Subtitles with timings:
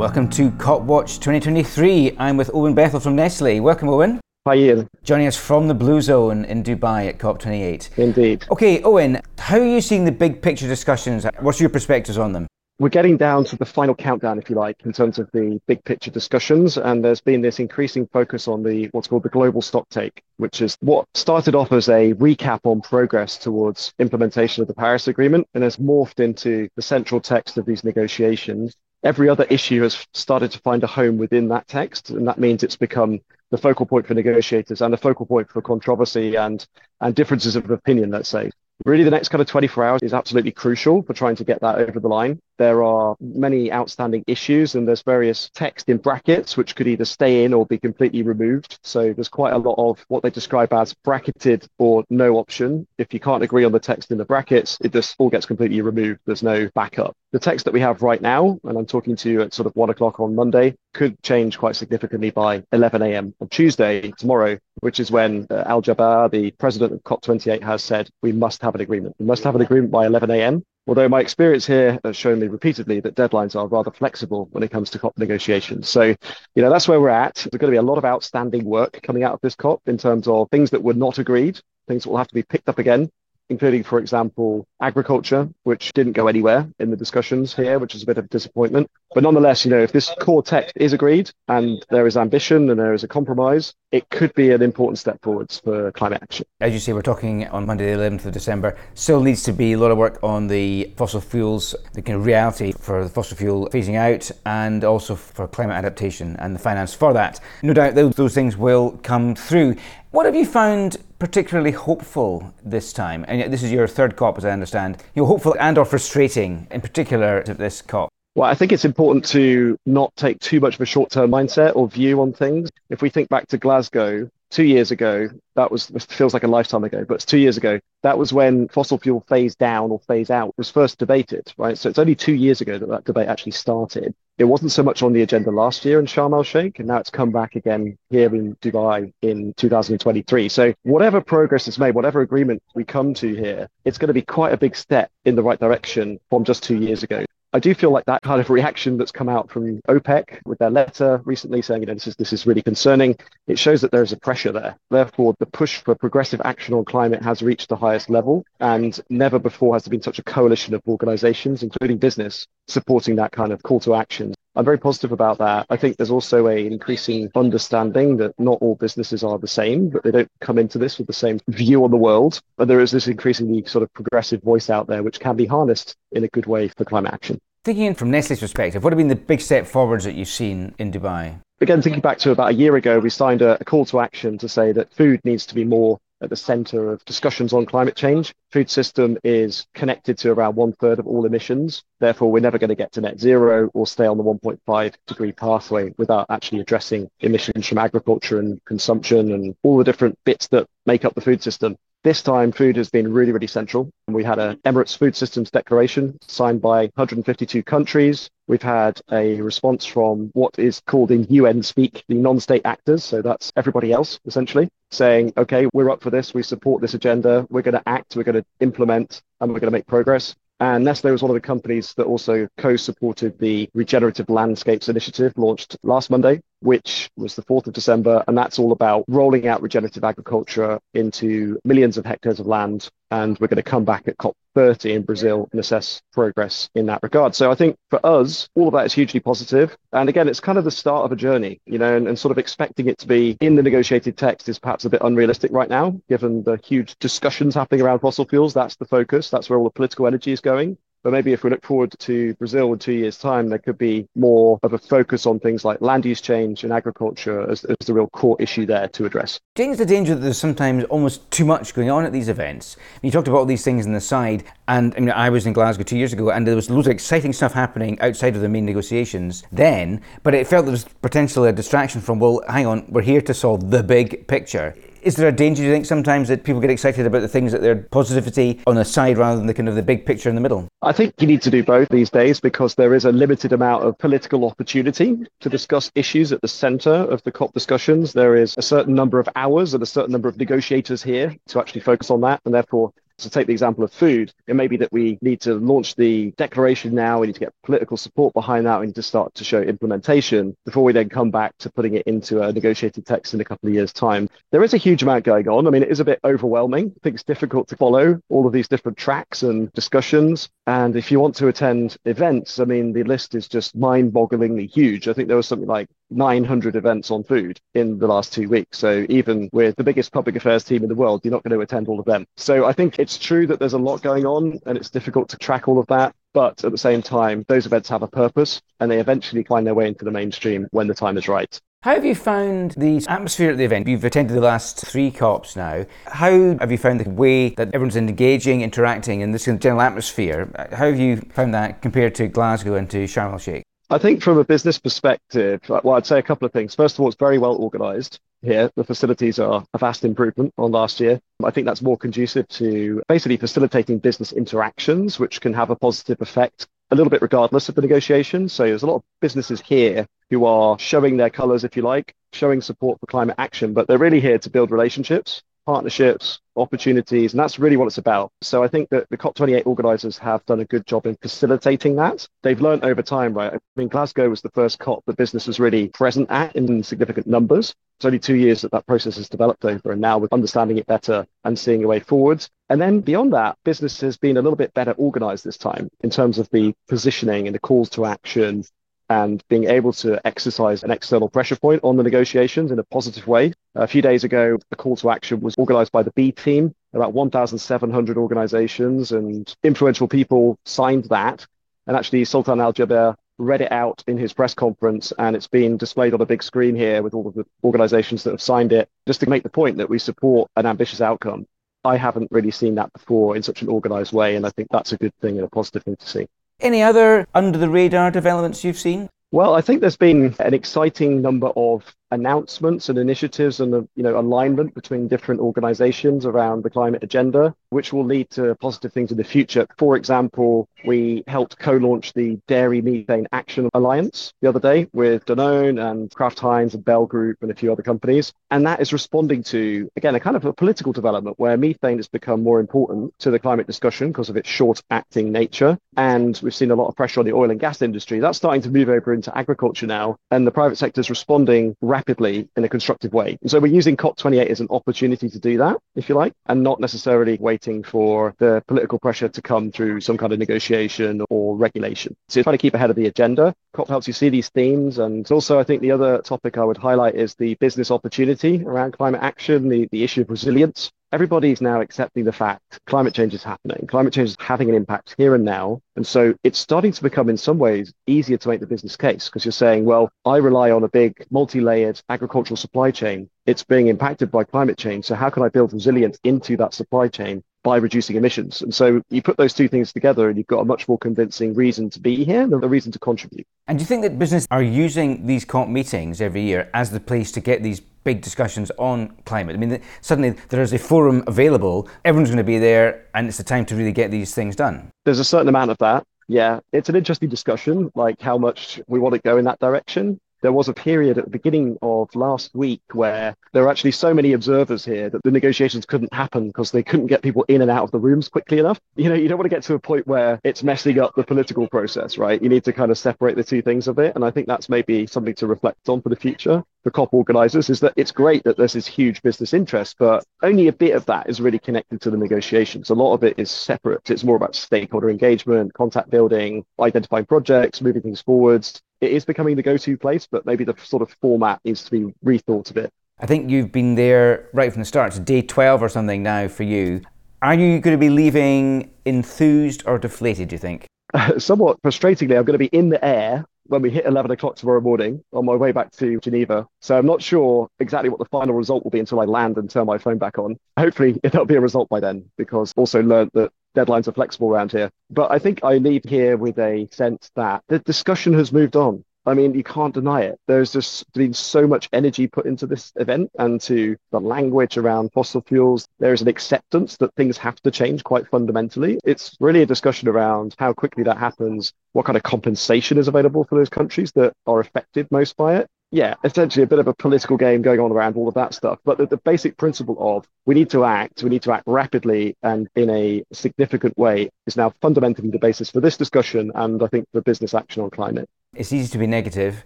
[0.00, 2.16] Welcome to COP Watch 2023.
[2.16, 3.60] I'm with Owen Bethell from Nestle.
[3.60, 4.18] Welcome, Owen.
[4.46, 4.88] Hi, Ian.
[5.04, 7.98] Joining us from the Blue Zone in Dubai at COP28.
[7.98, 8.46] Indeed.
[8.50, 11.26] Okay, Owen, how are you seeing the big picture discussions?
[11.40, 12.46] What's your perspectives on them?
[12.78, 15.84] We're getting down to the final countdown, if you like, in terms of the big
[15.84, 16.78] picture discussions.
[16.78, 20.62] And there's been this increasing focus on the what's called the global stock take, which
[20.62, 25.46] is what started off as a recap on progress towards implementation of the Paris Agreement
[25.52, 28.74] and has morphed into the central text of these negotiations.
[29.02, 32.10] Every other issue has started to find a home within that text.
[32.10, 35.62] And that means it's become the focal point for negotiators and the focal point for
[35.62, 36.66] controversy and,
[37.00, 38.50] and differences of opinion, let's say.
[38.86, 41.78] Really, the next kind of 24 hours is absolutely crucial for trying to get that
[41.78, 42.40] over the line.
[42.60, 47.44] There are many outstanding issues, and there's various text in brackets which could either stay
[47.44, 48.78] in or be completely removed.
[48.82, 52.86] So there's quite a lot of what they describe as bracketed or no option.
[52.98, 55.80] If you can't agree on the text in the brackets, it just all gets completely
[55.80, 56.20] removed.
[56.26, 57.16] There's no backup.
[57.32, 59.74] The text that we have right now, and I'm talking to you at sort of
[59.74, 63.34] one o'clock on Monday, could change quite significantly by 11 a.m.
[63.40, 68.10] on Tuesday, tomorrow, which is when uh, Al Jaber, the president of COP28, has said
[68.20, 69.16] we must have an agreement.
[69.18, 70.62] We must have an agreement by 11 a.m.
[70.90, 74.72] Although my experience here has shown me repeatedly that deadlines are rather flexible when it
[74.72, 75.88] comes to COP negotiations.
[75.88, 77.36] So, you know, that's where we're at.
[77.36, 79.98] There's going to be a lot of outstanding work coming out of this COP in
[79.98, 82.80] terms of things that were not agreed, things that will have to be picked up
[82.80, 83.08] again,
[83.50, 88.06] including, for example, agriculture, which didn't go anywhere in the discussions here, which is a
[88.06, 88.88] bit of a disappointment.
[89.12, 92.78] But nonetheless, you know, if this core text is agreed and there is ambition and
[92.78, 96.46] there is a compromise, it could be an important step forwards for climate action.
[96.60, 98.78] As you say, we're talking on Monday, the 11th of December.
[98.94, 102.24] Still needs to be a lot of work on the fossil fuels, the kind of
[102.24, 106.94] reality for the fossil fuel phasing out, and also for climate adaptation and the finance
[106.94, 107.40] for that.
[107.64, 109.74] No doubt those, those things will come through.
[110.12, 113.24] What have you found particularly hopeful this time?
[113.28, 114.96] And this is your third COP, as I understand.
[115.14, 118.08] You know, hopeful and or frustrating, in particular, to this COP.
[118.34, 121.76] Well, I think it's important to not take too much of a short term mindset
[121.76, 122.70] or view on things.
[122.88, 126.84] If we think back to Glasgow, two years ago, that was feels like a lifetime
[126.84, 127.80] ago, but it's two years ago.
[128.02, 131.78] That was when fossil fuel phase down or phase out was first debated, right?
[131.78, 134.14] So it's only two years ago that that debate actually started.
[134.40, 136.96] It wasn't so much on the agenda last year in Sharm el Sheikh, and now
[136.96, 140.48] it's come back again here in Dubai in 2023.
[140.48, 144.22] So whatever progress is made, whatever agreement we come to here, it's going to be
[144.22, 147.26] quite a big step in the right direction from just two years ago.
[147.52, 150.70] I do feel like that kind of reaction that's come out from OPEC with their
[150.70, 153.16] letter recently saying, you know, this is this is really concerning.
[153.48, 154.76] It shows that there is a pressure there.
[154.90, 159.40] Therefore, the push for progressive action on climate has reached the highest level, and never
[159.40, 163.62] before has there been such a coalition of organisations, including business, supporting that kind of
[163.64, 164.32] call to action.
[164.56, 165.66] I'm very positive about that.
[165.70, 170.02] I think there's also a increasing understanding that not all businesses are the same, but
[170.02, 172.40] they don't come into this with the same view on the world.
[172.56, 175.94] But there is this increasingly sort of progressive voice out there which can be harnessed
[176.12, 177.40] in a good way for climate action.
[177.62, 180.74] Thinking in from Nestle's perspective, what have been the big step forwards that you've seen
[180.78, 181.38] in Dubai?
[181.60, 184.38] Again, thinking back to about a year ago, we signed a, a call to action
[184.38, 187.96] to say that food needs to be more at the center of discussions on climate
[187.96, 188.34] change.
[188.50, 191.82] Food system is connected to around one third of all emissions.
[191.98, 195.32] Therefore, we're never going to get to net zero or stay on the 1.5 degree
[195.32, 200.66] pathway without actually addressing emissions from agriculture and consumption and all the different bits that
[200.86, 201.76] make up the food system.
[202.02, 203.90] This time, food has been really, really central.
[204.06, 208.30] And we had an Emirates Food Systems Declaration signed by 152 countries.
[208.46, 213.04] We've had a response from what is called in UN speak the non state actors.
[213.04, 216.32] So that's everybody else, essentially, saying, okay, we're up for this.
[216.32, 217.46] We support this agenda.
[217.50, 218.16] We're going to act.
[218.16, 220.34] We're going to implement and we're going to make progress.
[220.58, 225.34] And Nestle was one of the companies that also co supported the Regenerative Landscapes Initiative
[225.36, 228.22] launched last Monday, which was the 4th of December.
[228.28, 232.88] And that's all about rolling out regenerative agriculture into millions of hectares of land.
[233.10, 237.02] And we're going to come back at COP30 in Brazil and assess progress in that
[237.02, 237.34] regard.
[237.34, 239.76] So I think for us, all of that is hugely positive.
[239.92, 242.30] And again, it's kind of the start of a journey, you know, and, and sort
[242.30, 245.68] of expecting it to be in the negotiated text is perhaps a bit unrealistic right
[245.68, 248.54] now, given the huge discussions happening around fossil fuels.
[248.54, 249.28] That's the focus.
[249.28, 250.78] That's where all the political energy is going.
[251.02, 254.06] But maybe if we look forward to Brazil in two years' time, there could be
[254.14, 257.94] more of a focus on things like land use change and agriculture as, as the
[257.94, 259.40] real core issue there to address.
[259.56, 262.76] It's the danger that there's sometimes almost too much going on at these events?
[263.02, 265.52] You talked about all these things on the side, and I mean, I was in
[265.52, 268.48] Glasgow two years ago, and there was loads of exciting stuff happening outside of the
[268.48, 272.84] main negotiations then, but it felt there was potentially a distraction from, well, hang on,
[272.88, 276.28] we're here to solve the big picture is there a danger, do you think, sometimes
[276.28, 279.46] that people get excited about the things that they're positivity on the side rather than
[279.46, 280.68] the kind of the big picture in the middle?
[280.82, 283.84] I think you need to do both these days because there is a limited amount
[283.84, 288.12] of political opportunity to discuss issues at the center of the COP discussions.
[288.12, 291.60] There is a certain number of hours and a certain number of negotiators here to
[291.60, 292.40] actually focus on that.
[292.44, 294.32] And therefore, So take the example of food.
[294.46, 297.20] It may be that we need to launch the declaration now.
[297.20, 298.80] We need to get political support behind that.
[298.80, 302.06] We need to start to show implementation before we then come back to putting it
[302.06, 304.28] into a negotiated text in a couple of years' time.
[304.52, 305.66] There is a huge amount going on.
[305.66, 306.92] I mean, it is a bit overwhelming.
[306.96, 310.48] I think it's difficult to follow all of these different tracks and discussions.
[310.70, 314.70] And if you want to attend events, I mean, the list is just mind bogglingly
[314.70, 315.08] huge.
[315.08, 318.78] I think there was something like 900 events on food in the last two weeks.
[318.78, 321.60] So even with the biggest public affairs team in the world, you're not going to
[321.60, 322.24] attend all of them.
[322.36, 325.36] So I think it's true that there's a lot going on and it's difficult to
[325.38, 326.14] track all of that.
[326.34, 329.74] But at the same time, those events have a purpose and they eventually find their
[329.74, 331.60] way into the mainstream when the time is right.
[331.82, 333.88] How have you found the atmosphere at the event?
[333.88, 335.86] You've attended the last three COPs now.
[336.04, 340.50] How have you found the way that everyone's engaging, interacting in this general atmosphere?
[340.72, 343.62] How have you found that compared to Glasgow and to Sharm el Sheikh?
[343.88, 346.74] I think from a business perspective, well, I'd say a couple of things.
[346.74, 348.70] First of all, it's very well organized here.
[348.76, 351.18] The facilities are a vast improvement on last year.
[351.42, 356.20] I think that's more conducive to basically facilitating business interactions, which can have a positive
[356.20, 358.52] effect a little bit regardless of the negotiations.
[358.52, 362.14] So there's a lot of businesses here who are showing their colors, if you like,
[362.32, 367.40] showing support for climate action, but they're really here to build relationships, partnerships, opportunities, and
[367.40, 368.32] that's really what it's about.
[368.40, 372.26] So I think that the COP28 organizers have done a good job in facilitating that.
[372.42, 373.54] They've learned over time, right?
[373.54, 377.26] I mean, Glasgow was the first COP that business was really present at in significant
[377.26, 377.74] numbers.
[377.98, 380.86] It's only two years that that process has developed over, and now we're understanding it
[380.86, 382.48] better and seeing a way forwards.
[382.68, 386.10] And then beyond that, business has been a little bit better organized this time in
[386.10, 388.64] terms of the positioning and the calls to action
[389.10, 393.26] and being able to exercise an external pressure point on the negotiations in a positive
[393.26, 393.52] way.
[393.74, 396.72] A few days ago, a call to action was organized by the B team.
[396.94, 401.44] About 1,700 organizations and influential people signed that.
[401.88, 405.76] And actually, Sultan Al Jaber read it out in his press conference, and it's been
[405.76, 408.88] displayed on a big screen here with all of the organizations that have signed it,
[409.08, 411.46] just to make the point that we support an ambitious outcome.
[411.82, 414.92] I haven't really seen that before in such an organized way, and I think that's
[414.92, 416.28] a good thing and a positive thing to see.
[416.60, 419.08] Any other under the radar developments you've seen?
[419.32, 424.18] Well, I think there's been an exciting number of announcements and initiatives and you know
[424.18, 429.16] alignment between different organizations around the climate agenda which will lead to positive things in
[429.16, 429.66] the future.
[429.78, 435.80] For example we helped co-launch the dairy methane action alliance the other day with danone
[435.90, 438.32] and kraft heinz and Bel group and a few other companies.
[438.50, 442.08] And that is responding to again a kind of a political development where methane has
[442.08, 445.78] become more important to the climate discussion because of its short acting nature.
[445.96, 448.18] And we've seen a lot of pressure on the oil and gas industry.
[448.18, 450.16] That's starting to move over into agriculture now.
[450.30, 453.38] And the private sector is responding rapidly rapidly in a constructive way.
[453.42, 456.62] And so we're using COP28 as an opportunity to do that, if you like, and
[456.62, 461.56] not necessarily waiting for the political pressure to come through some kind of negotiation or
[461.56, 462.16] regulation.
[462.28, 463.54] So trying to keep ahead of the agenda.
[463.74, 464.98] COP helps you see these themes.
[464.98, 468.92] And also, I think the other topic I would highlight is the business opportunity around
[468.92, 473.42] climate action, the, the issue of resilience everybody's now accepting the fact climate change is
[473.42, 473.86] happening.
[473.86, 475.80] Climate change is having an impact here and now.
[475.96, 479.28] And so it's starting to become, in some ways, easier to make the business case
[479.28, 483.28] because you're saying, well, I rely on a big multi layered agricultural supply chain.
[483.46, 485.06] It's being impacted by climate change.
[485.06, 487.42] So how can I build resilience into that supply chain?
[487.62, 488.62] By reducing emissions.
[488.62, 491.54] And so you put those two things together and you've got a much more convincing
[491.54, 493.46] reason to be here and a reason to contribute.
[493.66, 497.00] And do you think that business are using these COP meetings every year as the
[497.00, 499.56] place to get these big discussions on climate?
[499.56, 503.36] I mean, suddenly there is a forum available, everyone's going to be there, and it's
[503.36, 504.90] the time to really get these things done.
[505.04, 506.04] There's a certain amount of that.
[506.28, 510.20] Yeah, it's an interesting discussion, like how much we want to go in that direction
[510.42, 514.14] there was a period at the beginning of last week where there were actually so
[514.14, 517.70] many observers here that the negotiations couldn't happen because they couldn't get people in and
[517.70, 518.80] out of the rooms quickly enough.
[518.96, 521.24] You know, you don't want to get to a point where it's messing up the
[521.24, 522.40] political process, right?
[522.42, 524.14] You need to kind of separate the two things a bit.
[524.14, 527.70] And I think that's maybe something to reflect on for the future for COP organizers
[527.70, 531.04] is that it's great that there's this huge business interest, but only a bit of
[531.06, 532.90] that is really connected to the negotiations.
[532.90, 534.10] A lot of it is separate.
[534.10, 539.56] It's more about stakeholder engagement, contact building, identifying projects, moving things forwards it is becoming
[539.56, 542.92] the go-to place, but maybe the sort of format needs to be rethought a bit.
[543.18, 545.08] I think you've been there right from the start.
[545.08, 547.02] It's day 12 or something now for you.
[547.42, 550.86] Are you going to be leaving enthused or deflated, do you think?
[551.38, 554.80] somewhat frustratingly, I'm going to be in the air when we hit 11 o'clock tomorrow
[554.80, 556.66] morning on my way back to Geneva.
[556.80, 559.70] So I'm not sure exactly what the final result will be until I land and
[559.70, 560.58] turn my phone back on.
[560.76, 564.72] Hopefully, there'll be a result by then, because also learned that deadlines are flexible around
[564.72, 564.90] here.
[565.08, 569.04] But I think I leave here with a sense that the discussion has moved on.
[569.30, 570.38] I mean, you can't deny it.
[570.48, 575.12] There's just been so much energy put into this event and to the language around
[575.12, 575.86] fossil fuels.
[576.00, 578.98] There is an acceptance that things have to change quite fundamentally.
[579.04, 583.44] It's really a discussion around how quickly that happens, what kind of compensation is available
[583.44, 585.68] for those countries that are affected most by it.
[585.92, 588.78] yeah, essentially a bit of a political game going on around all of that stuff.
[588.84, 592.36] But the, the basic principle of we need to act, we need to act rapidly
[592.42, 596.86] and in a significant way is now fundamentally the basis for this discussion and I
[596.86, 598.28] think for business action on climate.
[598.56, 599.64] It's easy to be negative,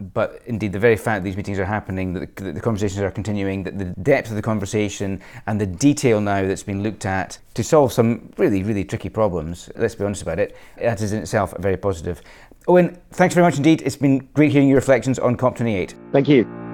[0.00, 3.10] but indeed, the very fact that these meetings are happening, that the, the, conversations are
[3.10, 7.38] continuing, that the depth of the conversation and the detail now that's been looked at
[7.52, 11.20] to solve some really, really tricky problems, let's be honest about it, that is in
[11.20, 12.22] itself very positive.
[12.66, 13.82] Owen, thanks very much indeed.
[13.82, 15.94] It's been great hearing your reflections on COP28.
[16.10, 16.71] Thank you.